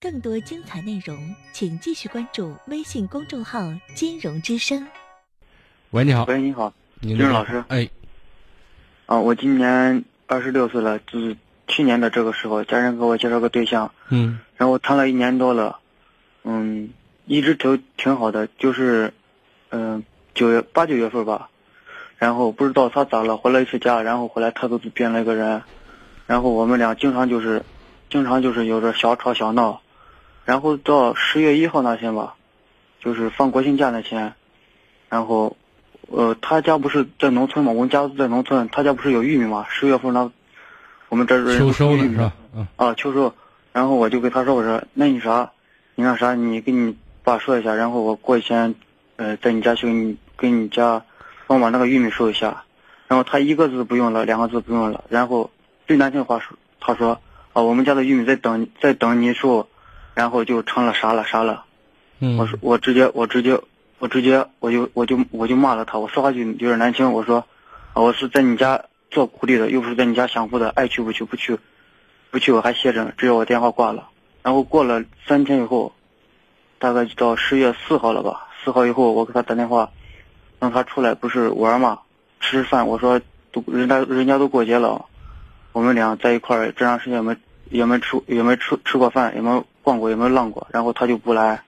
[0.00, 3.60] 更多精彩内容，请继续关注微信公众号
[3.94, 4.86] “金融之声”。
[5.90, 6.24] 喂，你好。
[6.24, 6.72] 喂，你好，
[7.02, 7.62] 金金融老师。
[7.68, 7.88] 哎，
[9.06, 14.38] 啊，我今年二十六岁了，就是去年的这个时候，家人给我介绍个对象，嗯。
[14.56, 15.80] 然后谈了一年多了，
[16.44, 16.90] 嗯，
[17.26, 19.12] 一直都挺好的，就是，
[19.70, 20.02] 嗯、
[20.34, 21.50] 九月八九月份吧，
[22.16, 25.62] 然后不知道他咋了，回了一次家，然后回来态度就变了一个人，
[26.26, 27.62] 然后我们俩经常就是，
[28.08, 29.80] 经常就是有着小吵小闹，
[30.44, 32.34] 然后到十月一号那天吧，
[33.00, 34.32] 就是放国庆假那天，
[35.08, 35.56] 然后，
[36.08, 40.30] 呃，他家不是在农村嘛，我们家在农村，他家不是有玉米嘛，十月份他，
[41.08, 42.32] 我们这儿秋收了玉米是吧？
[42.54, 42.66] 嗯。
[42.76, 43.34] 啊，秋收，
[43.72, 45.50] 然后我就跟他说，我说那你啥，
[45.94, 48.74] 你那啥，你跟你爸说一下，然后我过几天，
[49.16, 51.02] 呃，在你家去给你跟你家，
[51.46, 52.62] 帮我把那个玉米收一下，
[53.08, 55.50] 然后他一个字不用了，两个字不用了，然后
[55.88, 57.20] 最难听的话说，他说
[57.56, 59.66] 啊，我们家的玉米在等在等你收，
[60.12, 61.64] 然后就成了啥了啥了，
[62.18, 63.58] 嗯，我说我直接我直接
[63.98, 67.46] 我直接我就我就我就骂了他，我说话就有点难听，我说，
[67.94, 71.58] 啊，我是在你家做苦力的，又不是在你家享福的，爱去不去不去，
[72.30, 74.10] 不去我还歇着，只要我电话挂了。
[74.42, 75.94] 然后过了三天以后，
[76.78, 79.90] 大概就到十月四号了吧，四号以后我给他打电话，
[80.60, 82.00] 让他出来不是玩嘛，
[82.38, 82.86] 吃饭。
[82.86, 83.18] 我说
[83.50, 85.06] 都人家人家都过节了，
[85.72, 87.34] 我们俩在一块儿这长时间没
[87.70, 91.62] 也没吃也没吃吃过饭，也没逛过也没浪过，然后他就不来。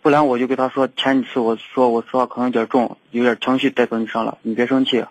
[0.00, 5.04] 不来我就跟他说，前几次我说我说话可能有点重，有点情绪带到你上了，你别生气。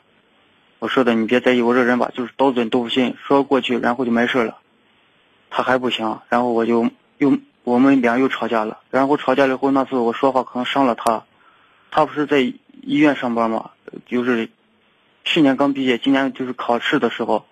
[0.79, 4.57] 我说的你别在意，我这人吧就是刀子嘴豆腐心，说过去然后就没事了。
[5.49, 8.79] 他还不行，然后我就又我们俩又吵架了。
[8.89, 11.23] 然后吵架了以后，那次我说话可能伤了他，
[11.89, 13.71] 他不是在医院上班嘛，
[14.07, 14.49] 就是
[15.23, 17.45] 去年刚毕业，今年就是考试的时候，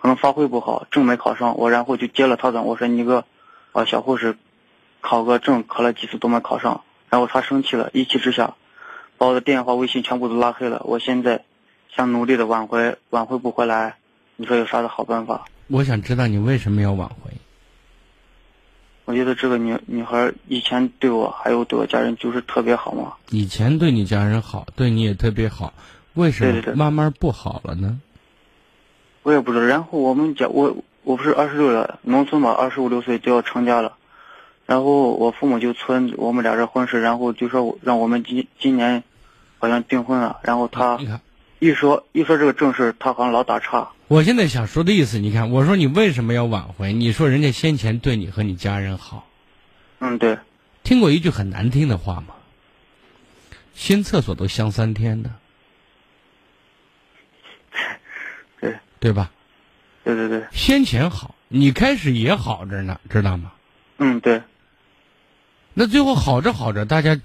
[0.00, 3.24] 可能发挥不好，证没考上，我然后就接了他的，我说你个
[3.72, 4.36] 啊小护士。
[5.00, 8.56] 考个证考了几次都没考上，然后他生气了，一气之下，
[9.16, 10.82] 把我的电话、微信全部都拉黑了。
[10.84, 11.44] 我现在
[11.94, 13.94] 想努力的挽回，挽回不回来，
[14.34, 15.44] 你说有啥的好办法？
[15.68, 17.30] 我想知道你为什么要挽回？
[19.04, 23.14] 我觉得这个女女孩以前对我还有对我家人就是特别好嘛。
[23.30, 25.72] 以前对你家人好，对你也特别好，
[26.14, 28.00] 为什么慢慢不好了呢？
[29.28, 29.64] 我也不知道。
[29.66, 33.92] 然后我们家我我不是二十六了，农村嘛，二十五六岁就要成家了。
[34.64, 39.04] 然后我父母就催我们俩这婚事，然后就说让我们今今年
[39.58, 40.38] 好像订婚了。
[40.42, 40.98] 然后他
[41.58, 43.90] 一说一说这个正事，他好像老打岔。
[44.06, 46.94] 我现在想说的意思，你看，我说你为什么要挽回？
[46.94, 49.26] 你说人家先前对你和你家人好，
[49.98, 50.38] 嗯，对，
[50.84, 52.28] 听过一句很难听的话吗？
[53.74, 55.30] 新厕所都香三天的，
[59.00, 59.30] 对对吧？
[60.04, 63.52] 对对对，先前好，你开始也好着呢，知道吗？
[63.98, 64.42] 嗯对，
[65.74, 67.20] 那最后好着好着，大家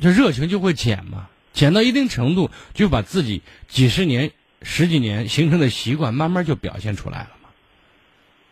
[0.00, 4.32] 这热情就会减嘛，减到一定程度，就把自己几十年、
[4.62, 7.48] 十几年形成的习惯，慢慢就表现出来了嘛，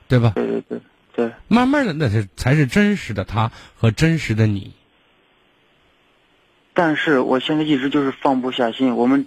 [0.09, 0.33] 对吧？
[0.35, 0.81] 对对对
[1.15, 4.73] 对，慢慢的，那是才是真实的他和真实的你。
[6.75, 9.27] 但是我现在一直就是放不下心，我们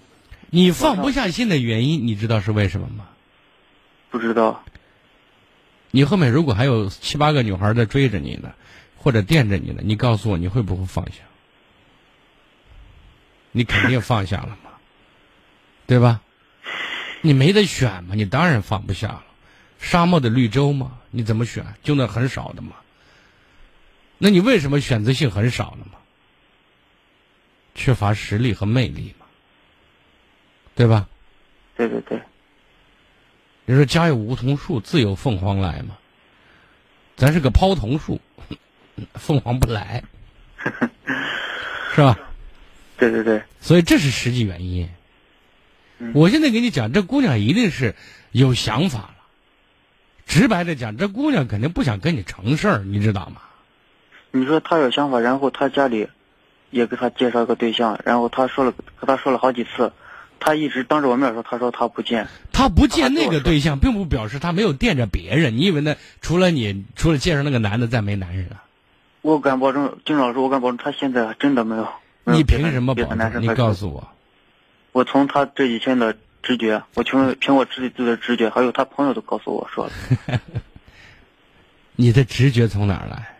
[0.49, 3.07] 你放不下心的原因，你知道是为什么吗？
[4.09, 4.63] 不知道，
[5.91, 8.53] 你后面如果还有七八个女孩在追着你呢，
[8.97, 11.17] 或者惦着你呢，你告诉我，你会不会放下？
[13.51, 14.71] 你肯定放下了嘛，
[15.87, 16.21] 对吧？
[17.21, 19.23] 你没得选嘛，你当然放不下了。
[19.79, 21.65] 沙漠的绿洲嘛，你怎么选？
[21.83, 22.73] 就那很少的嘛。
[24.17, 25.99] 那你为什么选择性很少了嘛？
[27.73, 29.24] 缺乏实力和魅力嘛，
[30.75, 31.07] 对吧？
[31.77, 32.21] 对对对，
[33.65, 35.97] 你说家有梧桐树，自有凤凰来嘛。
[37.15, 38.19] 咱是个抛桐树，
[39.15, 40.03] 凤凰不来，
[41.95, 42.17] 是吧？
[42.97, 44.89] 对对对，所以这是实际原因。
[45.97, 47.95] 嗯我现在给你讲，这姑娘一定是
[48.31, 49.15] 有想法了。
[50.25, 53.41] 直白的讲，这姑娘肯定不想跟你成事儿，你知道吗？
[54.31, 56.09] 你说她有想法，然后她家里
[56.69, 59.93] 也给她介绍个对象，然后她说了和她说了好几次，
[60.39, 65.57] 他一直当着我面说，他说他不见，他不见那个对象，并不表示他没有惦着别人。
[65.57, 68.63] 你以为呢除了你，除了介绍那个男的，再没男人啊？
[69.21, 71.87] 我敢保证，金老师，我敢保证，他现在真的没有。
[72.23, 73.41] 没有你凭什么保证？
[73.41, 74.07] 你告诉我。
[74.91, 80.39] 我从他这几天的直觉，我凭凭我自己的直觉，还有他朋友都告诉我说了，
[81.97, 83.35] 你的直觉从哪儿来？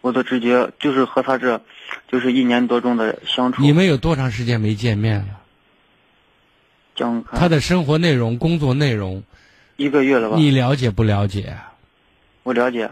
[0.00, 1.60] 我的直觉就是和他这，
[2.08, 3.60] 就是一年多中的相处。
[3.60, 5.39] 你们有多长时间没见面了？
[7.32, 9.22] 他的生活内容、工作内容，
[9.76, 10.36] 一个月了吧？
[10.36, 11.72] 你了解不了解啊？
[12.42, 12.90] 我了解。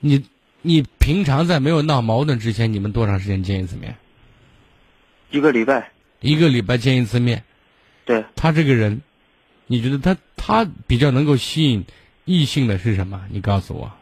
[0.00, 0.24] 你
[0.60, 3.96] 你平常在没有闹矛盾之前，你们多长时间见一次面？
[5.30, 5.90] 一个礼拜。
[6.20, 7.44] 一个礼拜见一次面。
[8.04, 8.24] 对。
[8.36, 9.02] 他这个人，
[9.66, 11.84] 你觉得他他比较能够吸引
[12.24, 13.24] 异性的是什么？
[13.30, 13.92] 你告诉我。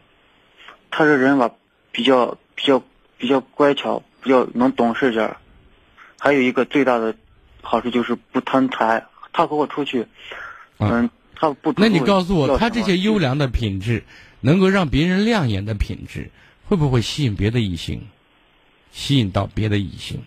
[0.90, 1.50] 他这人吧，
[1.92, 2.82] 比较比较
[3.16, 5.36] 比较乖巧，比较能懂事点儿。
[6.18, 7.14] 还有一个最大的
[7.62, 9.06] 好处就是不贪财。
[9.32, 10.06] 他和我出去，
[10.78, 11.72] 嗯，他不。
[11.76, 14.02] 那你告诉我，他这些优良的品质，
[14.40, 16.30] 能够让别人亮眼的品质，
[16.66, 18.08] 会不会吸引别的异性？
[18.90, 20.22] 吸引到别的异性？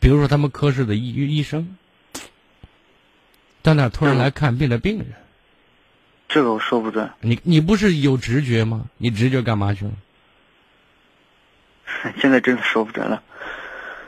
[0.00, 1.76] 比如说他们科室的医医生，
[3.62, 5.06] 到那突然来看病的病人。
[6.28, 7.08] 这个我说不准。
[7.20, 8.86] 你你不是有直觉吗？
[8.98, 9.92] 你直觉干嘛去了？
[12.20, 13.22] 现在真的说不准了。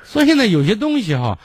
[0.02, 1.38] 所以现在有些东西哈，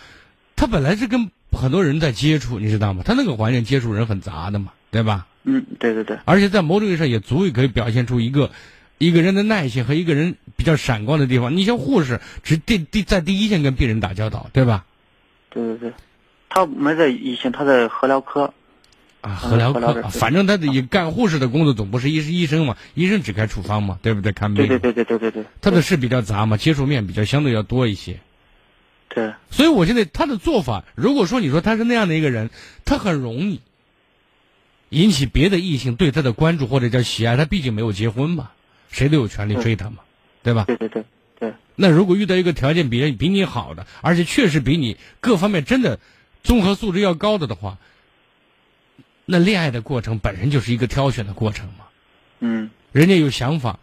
[0.61, 3.01] 他本来是跟很多人在接触，你知道吗？
[3.03, 5.25] 他那个环境接触人很杂的嘛，对吧？
[5.43, 6.19] 嗯，对对对。
[6.23, 8.51] 而且在某种意义上也足以可以表现出一个
[8.99, 11.57] 一个人的耐心和一个人比较闪光的地方。
[11.57, 14.85] 你像护士，只第第在第一线跟病人打交道，对吧？
[15.49, 15.93] 对对对，
[16.47, 18.53] 他没在一线，他在核疗科。
[19.21, 24.31] 啊，核疗科，反正他的干护士的工作总不是医医生嘛，医生只开处方嘛，对不对？
[24.31, 24.67] 看病。
[24.67, 25.45] 对对对对对对对。
[25.59, 28.19] 他的事比较杂嘛，接触面比较相对要多一些。
[29.13, 29.33] 对。
[29.49, 32.49] 所以我现在他的做法，如果说你说他是那样的一个人，
[32.85, 33.61] 他很容易
[34.89, 37.37] 引起别的异性对他的关注或者叫喜爱。
[37.37, 38.51] 他毕竟没有结婚嘛，
[38.89, 39.97] 谁都有权利追他嘛，
[40.43, 40.65] 对吧？
[40.67, 41.03] 对对对
[41.39, 41.53] 对。
[41.75, 45.99] 那如果遇到一个条件比比你好的，而且确实比你各方面真的
[46.43, 47.77] 综合素质要高的的话。
[49.25, 51.85] 那恋爱的过程本身就是一个挑选的过程嘛，
[52.39, 53.79] 嗯，人家有想法，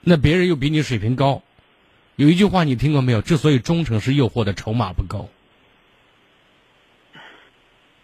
[0.00, 1.42] 那别人又比你水平高，
[2.18, 3.22] 有一句话你听过没有？
[3.22, 5.30] 之所以忠诚是诱惑的筹码不够，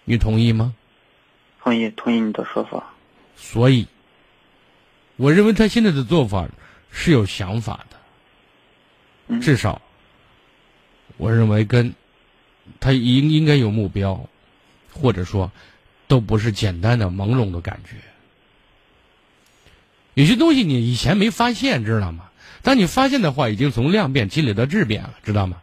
[0.05, 0.72] 你同意吗？
[1.61, 2.94] 同意，同意你的说法。
[3.34, 3.88] 所以，
[5.16, 6.49] 我认为他现在的做法
[6.93, 7.84] 是有想法
[9.28, 9.82] 的，至少，
[11.16, 11.93] 我认为跟
[12.78, 14.28] 他应应该有目标，
[14.93, 15.50] 或者说。
[16.06, 17.96] 都不是简单的朦胧的感觉，
[20.14, 22.26] 有些东西你以前没发现，知道吗？
[22.62, 25.56] 当你发现的话，已经从量变积累到质变了，知道吗？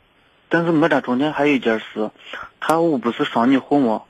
[0.49, 2.11] 但是我这中间还有一件事，
[2.59, 4.01] 他我不是双女户吗，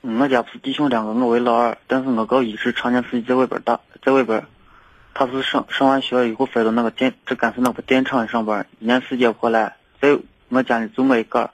[0.00, 4.44] 我家不是弟兄两个，我为老二，但是我哥一直常年自己在外边打，在外边，
[5.14, 10.18] 他是上上完学以后分到那个电，这干是那个电厂上班，一年时间回来，在
[10.48, 11.50] 我家里就我一个，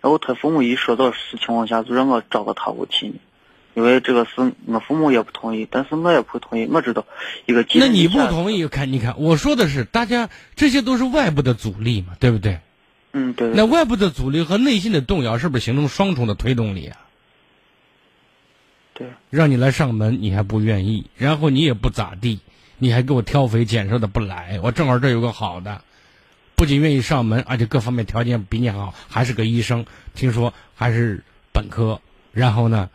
[0.00, 3.12] 然后他父母一说到是情况下，就让我找个他屋去。
[3.74, 6.66] 因为这个是我父母也不同意，但是我也不同意。
[6.66, 7.04] 我知道
[7.44, 7.66] 一个。
[7.74, 8.68] 那你不同意？
[8.68, 12.60] 看，你看，我说的是，大家这些都是外部的阻力嘛，对不对？
[13.12, 13.50] 嗯，对。
[13.50, 16.96] 那外部的阻力和内心的动摇，是不是形成双重的推动力啊？
[18.94, 19.08] 对。
[19.30, 22.38] 让你来上门，你还不愿意，然后你也不咋地，
[22.78, 24.60] 你还给我挑肥拣瘦的不来。
[24.62, 25.82] 我正好这有个好的，
[26.54, 29.84] 不仅愿意上门，而且各方面条件比你好，还是个医生，
[30.14, 32.00] 听说还是本科。
[32.32, 32.88] 然后呢？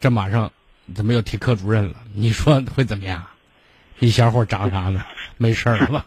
[0.00, 0.50] 这马上
[0.94, 1.94] 怎么又提科主任了？
[2.14, 3.24] 你说会怎么样？
[3.98, 5.04] 一小伙长啥呢？
[5.38, 6.06] 没事儿了吧？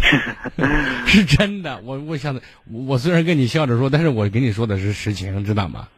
[1.06, 5.88] 是真的，我我想，我虽然跟你笑着说，但是我跟你说的是实情，知道吗？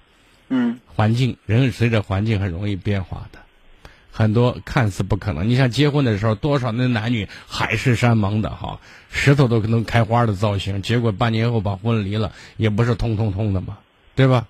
[0.49, 0.79] 嗯。
[0.87, 3.39] 环境，人随着环境很容易变化的，
[4.11, 5.49] 很多看似不可能。
[5.49, 13.79] 你像结婚的时候，多少那男女海誓山盟的哈，石头都能开花的造型，结果半年后把婚离了，也不是通通通的嘛，
[14.15, 14.47] 对吧？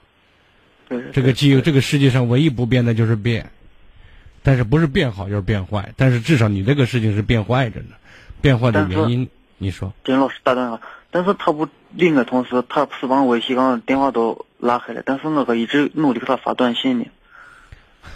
[1.13, 3.51] 这个基这个世界上唯一不变的就是变，
[4.43, 7.95] 但是不是变好就是变坏，但是至少你这个事情是变坏着呢，
[8.41, 9.29] 变坏的原因
[9.59, 9.93] 你说？
[10.05, 10.81] 金老师打断了，
[11.11, 17.07] 但是他不另一个，同事他是把我微信、刚电话都拉黑了，但是我可一直努力给他发短信呢，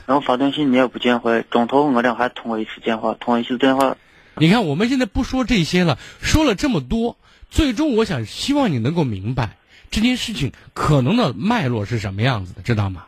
[0.06, 3.96] 然后发短信你也不见回，中途我俩还通过一次电话，通一次电话。
[4.36, 7.16] 你看我们现在不说这些了，说了这么多，
[7.50, 9.58] 最终我想希望你能够明白。
[9.94, 13.06] 这件事情可能的脉络是什么样子的，知道吗？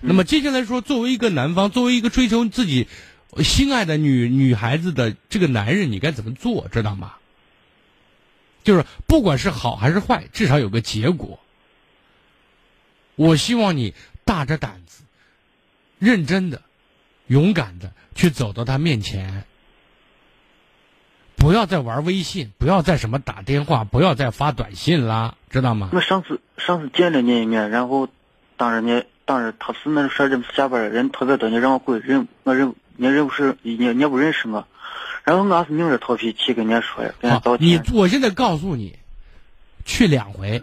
[0.00, 2.86] 那么接下来说，作为一个男方，作为一个追求自己
[3.38, 7.14] 心爱的女女孩子的这个男人，你该怎么做，知道吗？
[8.62, 11.40] 就是不管是好还是坏，至少有个结果。
[13.16, 13.92] 我希望你
[14.24, 15.02] 大着胆子、
[15.98, 16.62] 认真的、
[17.26, 19.42] 勇敢的去走到他面前。
[21.34, 25.90] 不要再玩微信，不要再什么打电话，不要再发短信啦，知道吗？
[25.92, 28.08] 我上次上次见了你一面，然后
[28.56, 34.66] 当着你当着他是那十二点下班人特别多，你让我滚，认我认你认不是你你也不认识我，
[35.24, 37.66] 然后我还是硬着头皮去跟人家说呀，跟你道歉。
[37.66, 38.96] 你我现在告诉你，
[39.84, 40.62] 去两回，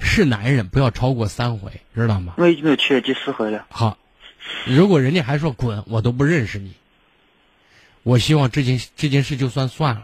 [0.00, 2.34] 是男人不要超过三回，知道吗？
[2.38, 3.66] 我已经去了第四回了。
[3.70, 3.98] 好，
[4.66, 6.74] 如果人家还说滚，我都不认识你。
[8.04, 10.02] 我希望这件这件事就算算了。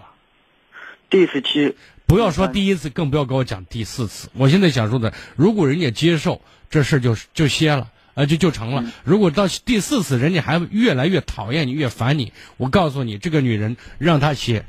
[1.09, 4.29] 第一次提，不要说第一次，更不要跟我讲第四次。
[4.35, 8.85] 我现在想说的，如果人家接受这事儿，就就歇了，啊，就就成了。
[9.05, 14.65] 如果到第四次，人家还越来越讨厌你，越烦你，我告诉你，这个女人让她歇，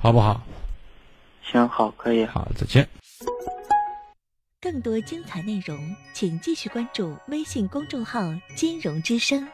[0.00, 0.46] 好不好？
[1.42, 2.24] 行，好，可以。
[2.24, 2.88] 好，再见。
[4.60, 9.46] 更多精彩内容，请继续关注微信公众号“金融之声”。